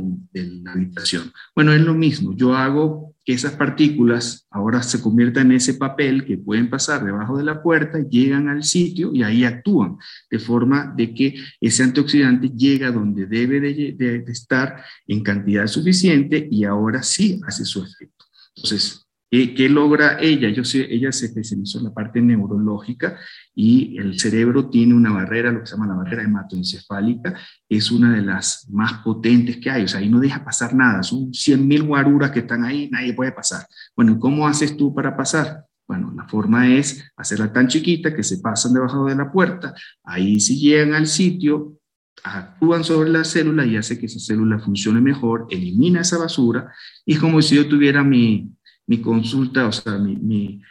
[0.63, 1.33] la habitación.
[1.53, 2.33] Bueno, es lo mismo.
[2.33, 7.37] Yo hago que esas partículas ahora se conviertan en ese papel que pueden pasar debajo
[7.37, 9.97] de la puerta, llegan al sitio y ahí actúan,
[10.29, 16.63] de forma de que ese antioxidante llega donde debe de estar en cantidad suficiente y
[16.65, 18.25] ahora sí hace su efecto.
[18.55, 20.49] Entonces, ¿Qué, logra ella?
[20.49, 23.17] Yo sé, ella se especializó en la parte neurológica
[23.53, 27.33] y el cerebro tiene una barrera, lo que se llama la barrera hematoencefálica,
[27.67, 31.03] es una de las más potentes que hay, o sea, ahí no deja pasar nada,
[31.03, 33.65] son 100.000 guaruras que están ahí, nadie puede pasar.
[33.95, 35.65] Bueno, ¿cómo haces tú para pasar?
[35.87, 40.39] Bueno, la forma es hacerla tan chiquita que se pasan debajo de la puerta, ahí
[40.39, 41.77] si llegan al sitio,
[42.23, 46.71] actúan sobre la célula y hace que esa célula funcione mejor, elimina esa basura,
[47.05, 48.54] y como si yo tuviera mi,
[48.87, 50.61] mi consulta, o sea, mi,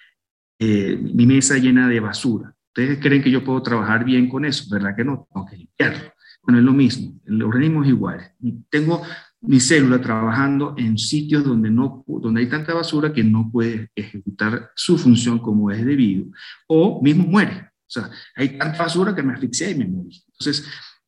[0.58, 2.54] eh, mi, mesa llena de basura.
[2.68, 4.64] ¿Ustedes creen que yo puedo trabajar bien con eso?
[4.70, 5.28] ¿Verdad que no?
[5.32, 6.12] Tengo que limpiarlo.
[6.42, 8.32] Bueno, es lo mismo, el organismo es igual.
[8.68, 9.02] Tengo
[9.40, 14.70] mi célula trabajando en sitios donde, no, donde hay tanta basura que no puede ejecutar
[14.74, 16.26] su función como es debido,
[16.66, 17.70] o mismo muere.
[17.86, 20.22] O sea, hay tanta basura que me asfixia y me morí.
[20.32, 20.66] Entonces,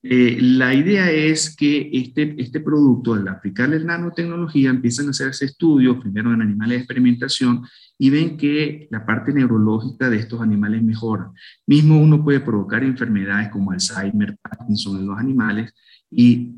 [0.09, 5.99] eh, la idea es que este, este producto, al aplicarle nanotecnología, empiezan a hacerse estudios,
[5.99, 7.63] primero en animales de experimentación,
[7.99, 11.31] y ven que la parte neurológica de estos animales mejora.
[11.67, 15.73] Mismo uno puede provocar enfermedades como Alzheimer, Parkinson en los animales,
[16.11, 16.53] y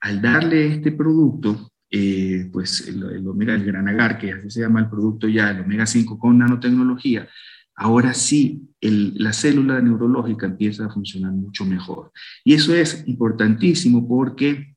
[0.00, 4.60] al darle este producto, eh, pues el, el, omega, el gran agar, que así se
[4.60, 7.28] llama el producto ya, el omega 5 con nanotecnología,
[7.74, 12.10] ahora sí la célula neurológica empieza a funcionar mucho mejor.
[12.44, 14.74] Y eso es importantísimo porque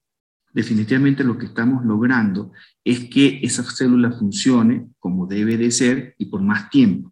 [0.54, 2.52] definitivamente lo que estamos logrando
[2.84, 7.12] es que esa célula funcione como debe de ser y por más tiempo.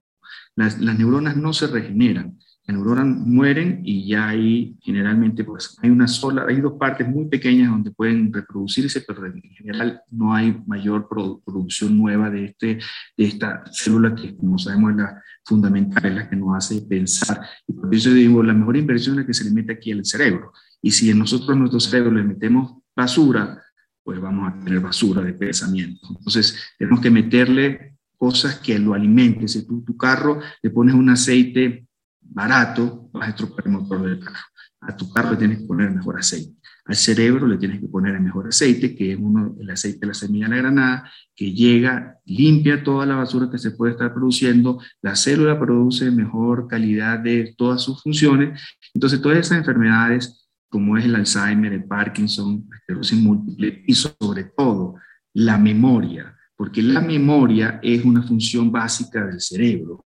[0.56, 6.08] las neuronas no se regeneran, las neuronas mueren y ya hay generalmente pues hay una
[6.08, 11.10] sola, hay dos partes muy pequeñas donde pueden reproducirse, pero en general no hay mayor
[11.10, 12.80] producción nueva de, este,
[13.17, 17.41] de esta célula que como sabemos es la fundamental, es la que nos hace pensar.
[17.67, 20.54] Y por eso digo, la mejor inversión es que se le mete aquí al cerebro.
[20.82, 23.62] Y si en nosotros, en nuestro cerebro, le metemos basura,
[24.04, 26.08] pues vamos a tener basura de pensamiento.
[26.10, 29.49] Entonces, tenemos que meterle cosas que lo alimenten.
[29.49, 31.88] Si tú tu carro le pones un aceite
[32.23, 34.38] barato, vas a estropear el motor del carro.
[34.81, 36.55] A tu carro le tienes que poner mejor aceite.
[36.86, 40.07] Al cerebro le tienes que poner el mejor aceite, que es uno, el aceite de
[40.07, 44.13] la semilla de la granada, que llega, limpia toda la basura que se puede estar
[44.13, 48.62] produciendo, la célula produce mejor calidad de todas sus funciones.
[48.93, 54.43] Entonces, todas esas enfermedades, como es el Alzheimer, el Parkinson, la esclerosis múltiple y sobre
[54.57, 54.95] todo
[55.33, 60.05] la memoria, porque la memoria es una función básica del cerebro.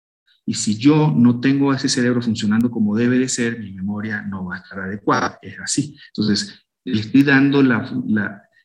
[0.48, 4.46] Y si yo no tengo ese cerebro funcionando como debe de ser, mi memoria no
[4.46, 5.38] va a estar adecuada.
[5.42, 5.94] Es así.
[6.08, 7.62] Entonces, le estoy dando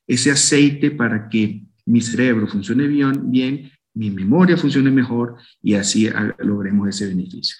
[0.07, 6.09] ese aceite para que mi cerebro funcione bien, bien, mi memoria funcione mejor y así
[6.37, 7.57] logremos ese beneficio.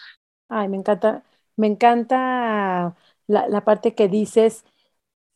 [0.48, 1.26] Ay, me encanta,
[1.58, 2.96] me encanta
[3.28, 4.64] la, la parte que dices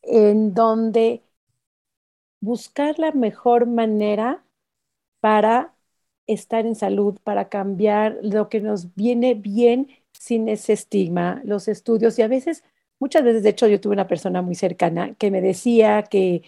[0.00, 1.20] en donde
[2.40, 4.42] buscar la mejor manera
[5.20, 5.74] para
[6.28, 12.18] estar en salud, para cambiar lo que nos viene bien sin ese estigma, los estudios.
[12.18, 12.62] Y a veces,
[13.00, 16.42] muchas veces, de hecho, yo tuve una persona muy cercana que me decía que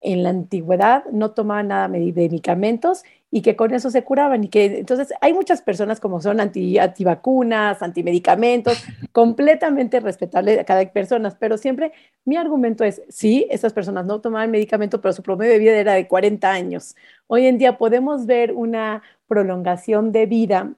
[0.00, 3.02] en la antigüedad no tomaban nada de medicamentos
[3.34, 4.44] y que con eso se curaban.
[4.44, 10.84] Y que entonces hay muchas personas como son anti, antivacunas, antimedicamentos, completamente respetables a cada
[10.92, 11.92] persona, pero siempre
[12.26, 15.94] mi argumento es, sí, esas personas no tomaban medicamento, pero su promedio de vida era
[15.94, 16.94] de 40 años.
[17.26, 20.74] Hoy en día podemos ver una prolongación de vida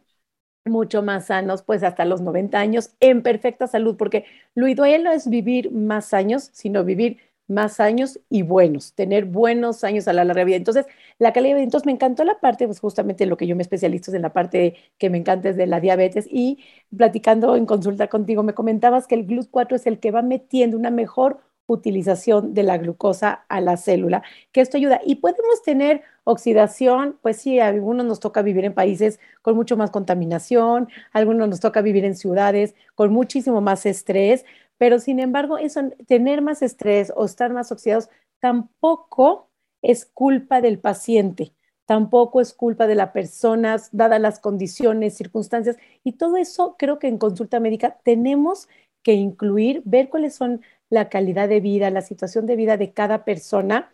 [0.64, 5.10] mucho más sanos, pues hasta los 90 años, en perfecta salud, porque lo ideal no
[5.12, 10.24] es vivir más años, sino vivir más años y buenos, tener buenos años a la
[10.24, 10.56] larga vida.
[10.56, 10.86] Entonces,
[11.18, 13.62] la calidad de vida, entonces me encantó la parte, pues justamente lo que yo me
[13.62, 16.64] especializo es en la parte que me encanta es de la diabetes y
[16.96, 20.90] platicando en consulta contigo, me comentabas que el GLUT4 es el que va metiendo una
[20.90, 25.00] mejor utilización de la glucosa a la célula, que esto ayuda.
[25.04, 29.76] Y podemos tener oxidación, pues sí, a algunos nos toca vivir en países con mucho
[29.76, 34.44] más contaminación, a algunos nos toca vivir en ciudades con muchísimo más estrés,
[34.78, 38.08] pero sin embargo, eso, tener más estrés o estar más oxidados
[38.40, 39.50] tampoco
[39.82, 41.54] es culpa del paciente,
[41.86, 47.08] tampoco es culpa de la persona, dadas las condiciones, circunstancias, y todo eso creo que
[47.08, 48.68] en consulta médica tenemos
[49.02, 53.24] que incluir, ver cuáles son la calidad de vida, la situación de vida de cada
[53.24, 53.92] persona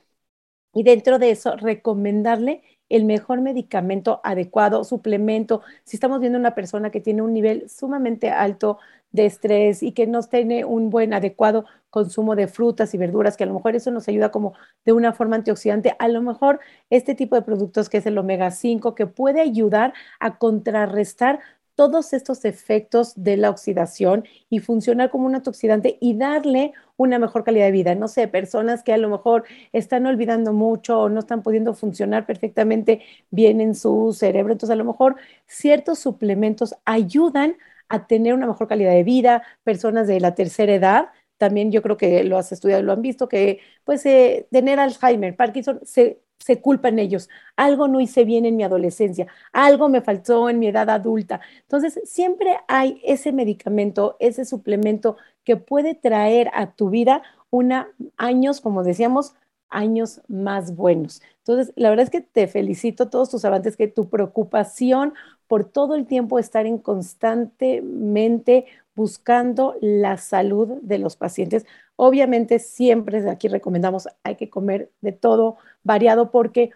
[0.72, 5.62] y dentro de eso recomendarle el mejor medicamento adecuado, suplemento.
[5.84, 8.78] Si estamos viendo una persona que tiene un nivel sumamente alto
[9.12, 13.44] de estrés y que no tiene un buen, adecuado consumo de frutas y verduras, que
[13.44, 17.14] a lo mejor eso nos ayuda como de una forma antioxidante, a lo mejor este
[17.14, 21.40] tipo de productos que es el omega 5, que puede ayudar a contrarrestar
[21.80, 27.42] todos estos efectos de la oxidación y funcionar como un antioxidante y darle una mejor
[27.42, 27.94] calidad de vida.
[27.94, 32.26] No sé, personas que a lo mejor están olvidando mucho o no están pudiendo funcionar
[32.26, 34.52] perfectamente bien en su cerebro.
[34.52, 37.56] Entonces, a lo mejor ciertos suplementos ayudan
[37.90, 41.96] a tener una mejor calidad de vida, personas de la tercera edad, también yo creo
[41.96, 46.60] que lo has estudiado, lo han visto, que pues eh, tener Alzheimer, Parkinson, se, se
[46.60, 47.28] culpan ellos.
[47.56, 51.40] Algo no hice bien en mi adolescencia, algo me faltó en mi edad adulta.
[51.62, 58.60] Entonces, siempre hay ese medicamento, ese suplemento que puede traer a tu vida una años,
[58.60, 59.34] como decíamos,
[59.70, 61.22] años más buenos.
[61.38, 65.14] Entonces, la verdad es que te felicito todos tus avances, que tu preocupación
[65.46, 71.66] por todo el tiempo estar en constantemente buscando la salud de los pacientes.
[71.96, 76.70] Obviamente, siempre aquí recomendamos, hay que comer de todo variado porque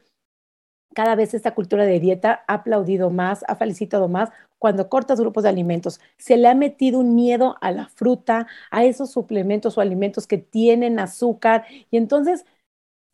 [0.95, 5.43] cada vez esta cultura de dieta ha aplaudido más, ha felicitado más cuando cortas grupos
[5.43, 6.01] de alimentos.
[6.17, 10.39] Se le ha metido un miedo a la fruta, a esos suplementos o alimentos que
[10.39, 12.47] tienen azúcar y entonces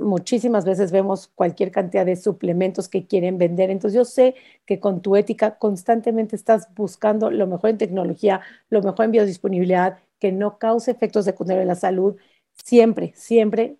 [0.00, 3.70] muchísimas veces vemos cualquier cantidad de suplementos que quieren vender.
[3.70, 4.34] Entonces yo sé
[4.66, 9.98] que con tu ética constantemente estás buscando lo mejor en tecnología, lo mejor en biodisponibilidad,
[10.18, 12.16] que no cause efectos secundarios en la salud.
[12.64, 13.76] Siempre, siempre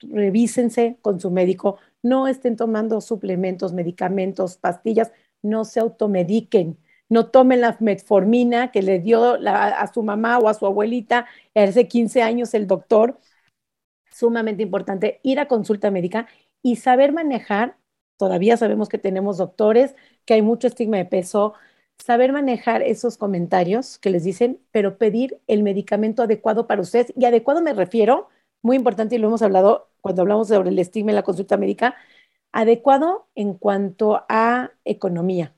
[0.00, 1.78] revísense con su médico.
[2.02, 5.12] No estén tomando suplementos, medicamentos, pastillas.
[5.42, 6.78] No se automediquen.
[7.08, 11.88] No tomen la metformina que le dio a su mamá o a su abuelita hace
[11.88, 13.18] 15 años el doctor
[14.20, 16.28] sumamente importante ir a consulta médica
[16.62, 17.78] y saber manejar,
[18.18, 21.54] todavía sabemos que tenemos doctores, que hay mucho estigma de peso,
[21.98, 27.12] saber manejar esos comentarios que les dicen, pero pedir el medicamento adecuado para ustedes.
[27.16, 28.28] Y adecuado me refiero,
[28.62, 31.96] muy importante y lo hemos hablado cuando hablamos sobre el estigma en la consulta médica,
[32.52, 35.54] adecuado en cuanto a economía,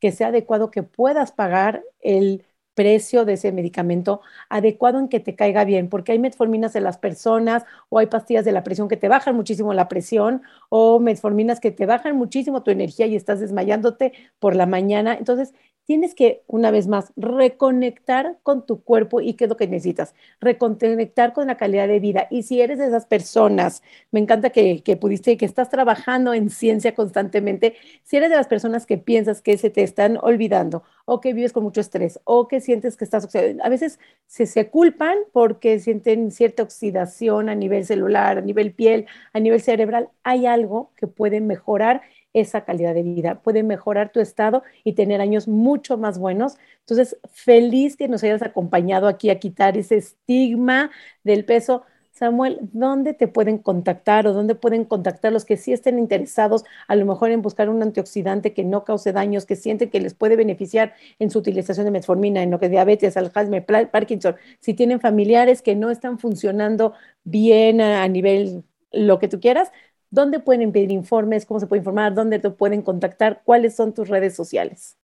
[0.00, 2.45] que sea adecuado que puedas pagar el
[2.76, 6.98] precio de ese medicamento adecuado en que te caiga bien, porque hay metforminas en las
[6.98, 11.58] personas o hay pastillas de la presión que te bajan muchísimo la presión o metforminas
[11.58, 15.14] que te bajan muchísimo tu energía y estás desmayándote por la mañana.
[15.14, 15.54] Entonces,
[15.86, 20.14] tienes que, una vez más, reconectar con tu cuerpo y qué es lo que necesitas,
[20.40, 22.26] reconectar con la calidad de vida.
[22.30, 26.50] Y si eres de esas personas, me encanta que, que pudiste, que estás trabajando en
[26.50, 31.20] ciencia constantemente, si eres de las personas que piensas que se te están olvidando o
[31.20, 34.68] que vives con mucho estrés o que sientes que estás oxidado, a veces se, se
[34.68, 40.46] culpan porque sienten cierta oxidación a nivel celular, a nivel piel, a nivel cerebral, hay
[40.46, 42.02] algo que puede mejorar
[42.36, 46.58] esa calidad de vida, puede mejorar tu estado y tener años mucho más buenos.
[46.80, 50.90] Entonces, feliz que nos hayas acompañado aquí a quitar ese estigma
[51.24, 51.84] del peso.
[52.12, 56.94] Samuel, ¿dónde te pueden contactar o dónde pueden contactar los que sí estén interesados a
[56.94, 60.36] lo mejor en buscar un antioxidante que no cause daños, que sienten que les puede
[60.36, 64.36] beneficiar en su utilización de metformina, en lo que es diabetes, Alzheimer, Parkinson?
[64.60, 66.92] Si tienen familiares que no están funcionando
[67.24, 69.70] bien a nivel lo que tú quieras,
[70.10, 71.46] ¿Dónde pueden pedir informes?
[71.46, 72.14] ¿Cómo se puede informar?
[72.14, 73.42] ¿Dónde te pueden contactar?
[73.44, 74.96] ¿Cuáles son tus redes sociales?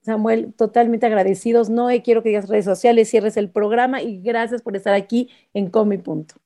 [0.00, 1.68] Samuel, totalmente agradecidos.
[1.68, 5.68] No quiero que digas redes sociales, cierres el programa y gracias por estar aquí en
[5.68, 6.36] Comi Punto.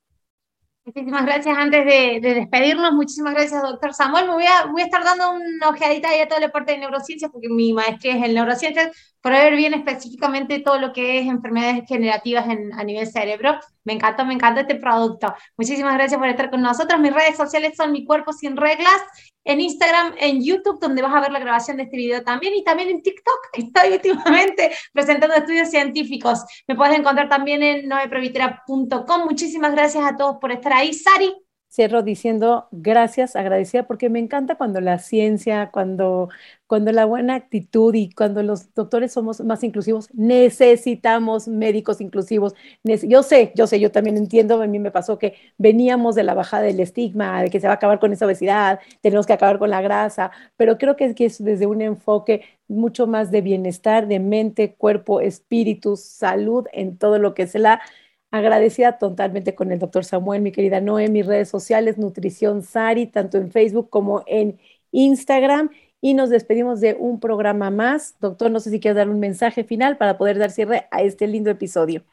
[0.85, 1.57] Muchísimas gracias.
[1.57, 4.27] Antes de, despedirnos, muchísimas gracias, doctor Samuel.
[4.27, 6.79] Me voy a, voy a estar dando una ojeadita ahí a toda la parte de
[6.79, 11.27] neurociencias, porque mi maestría es en neurociencias, para ver bien específicamente todo lo que es
[11.27, 13.59] enfermedades generativas en, a nivel cerebro.
[13.83, 15.35] Me encanta, me encanta este producto.
[15.57, 17.01] Muchísimas gracias por estar con nosotros.
[17.01, 19.03] Mis redes sociales son Mi Cuerpo Sin Reglas,
[19.43, 22.63] en Instagram, en YouTube, donde vas a ver la grabación de este video también, y
[22.63, 23.41] también en TikTok.
[23.55, 26.45] Estoy últimamente presentando estudios científicos.
[26.69, 29.25] Me puedes encontrar también en noeprevitera.com.
[29.25, 30.95] Muchísimas gracias a todos por estar ahí.
[30.95, 31.35] Sari,
[31.77, 36.31] cierro diciendo gracias, agradecida, porque me encanta cuando la ciencia, cuando,
[36.67, 42.55] cuando la buena actitud y cuando los doctores somos más inclusivos, necesitamos médicos inclusivos.
[42.83, 46.33] Yo sé, yo sé, yo también entiendo, a mí me pasó que veníamos de la
[46.33, 49.59] bajada del estigma, de que se va a acabar con esa obesidad, tenemos que acabar
[49.59, 53.43] con la grasa, pero creo que es, que es desde un enfoque mucho más de
[53.43, 57.83] bienestar, de mente, cuerpo, espíritu, salud, en todo lo que es la
[58.31, 63.39] Agradecida totalmente con el doctor Samuel, mi querida Noé, mis redes sociales, Nutrición Sari, tanto
[63.39, 64.59] en Facebook como en
[64.91, 65.71] Instagram.
[66.01, 68.17] Y nos despedimos de un programa más.
[68.21, 71.27] Doctor, no sé si quieres dar un mensaje final para poder dar cierre a este
[71.27, 72.05] lindo episodio.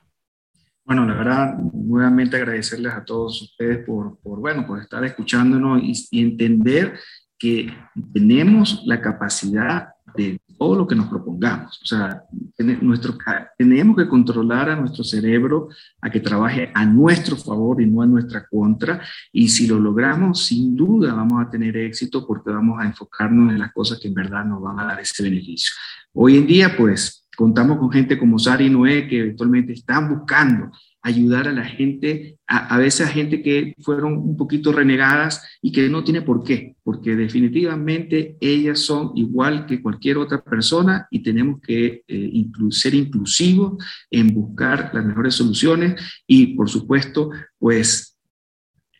[0.85, 6.21] Bueno, la verdad, nuevamente agradecerles a todos ustedes por, por bueno, por estar escuchándonos y
[6.21, 6.93] entender
[7.39, 7.67] que
[8.13, 11.79] tenemos la capacidad de todo lo que nos propongamos.
[11.81, 12.23] O sea,
[12.59, 13.17] nuestro,
[13.57, 15.69] tenemos que controlar a nuestro cerebro
[16.01, 19.01] a que trabaje a nuestro favor y no a nuestra contra.
[19.31, 23.59] Y si lo logramos, sin duda vamos a tener éxito porque vamos a enfocarnos en
[23.59, 25.73] las cosas que en verdad nos van a dar ese beneficio.
[26.13, 30.71] Hoy en día, pues, contamos con gente como Sari y Noé que eventualmente están buscando
[31.03, 35.89] ayudar a la gente, a, veces a gente que fueron un poquito renegadas y que
[35.89, 41.59] no tiene por qué, porque definitivamente ellas son igual que cualquier otra persona y tenemos
[41.61, 48.17] que eh, ser inclusivos en buscar las mejores soluciones y, por supuesto, pues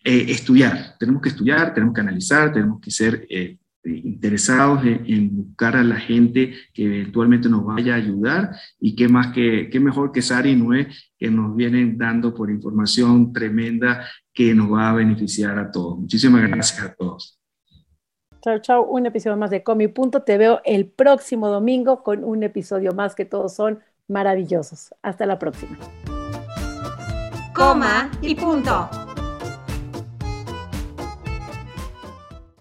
[0.04, 0.98] eh, estudiar.
[1.00, 5.98] Tenemos que estudiar, tenemos que analizar, tenemos que ser eh, interesados en, buscar a la
[5.98, 10.52] gente que eventualmente nos vaya a ayudar y qué más que, qué mejor que Sari
[10.52, 15.72] y Noé que nos vienen dando por información tremenda que nos va a beneficiar a
[15.72, 16.00] todos.
[16.00, 17.40] Muchísimas gracias a todos.
[18.42, 18.84] Chao, chao.
[18.84, 20.24] Un episodio más de Comi Punto.
[20.24, 24.94] Te veo el próximo domingo con un episodio más que todos son maravillosos.
[25.02, 25.78] Hasta la próxima.
[27.54, 28.90] Coma y punto.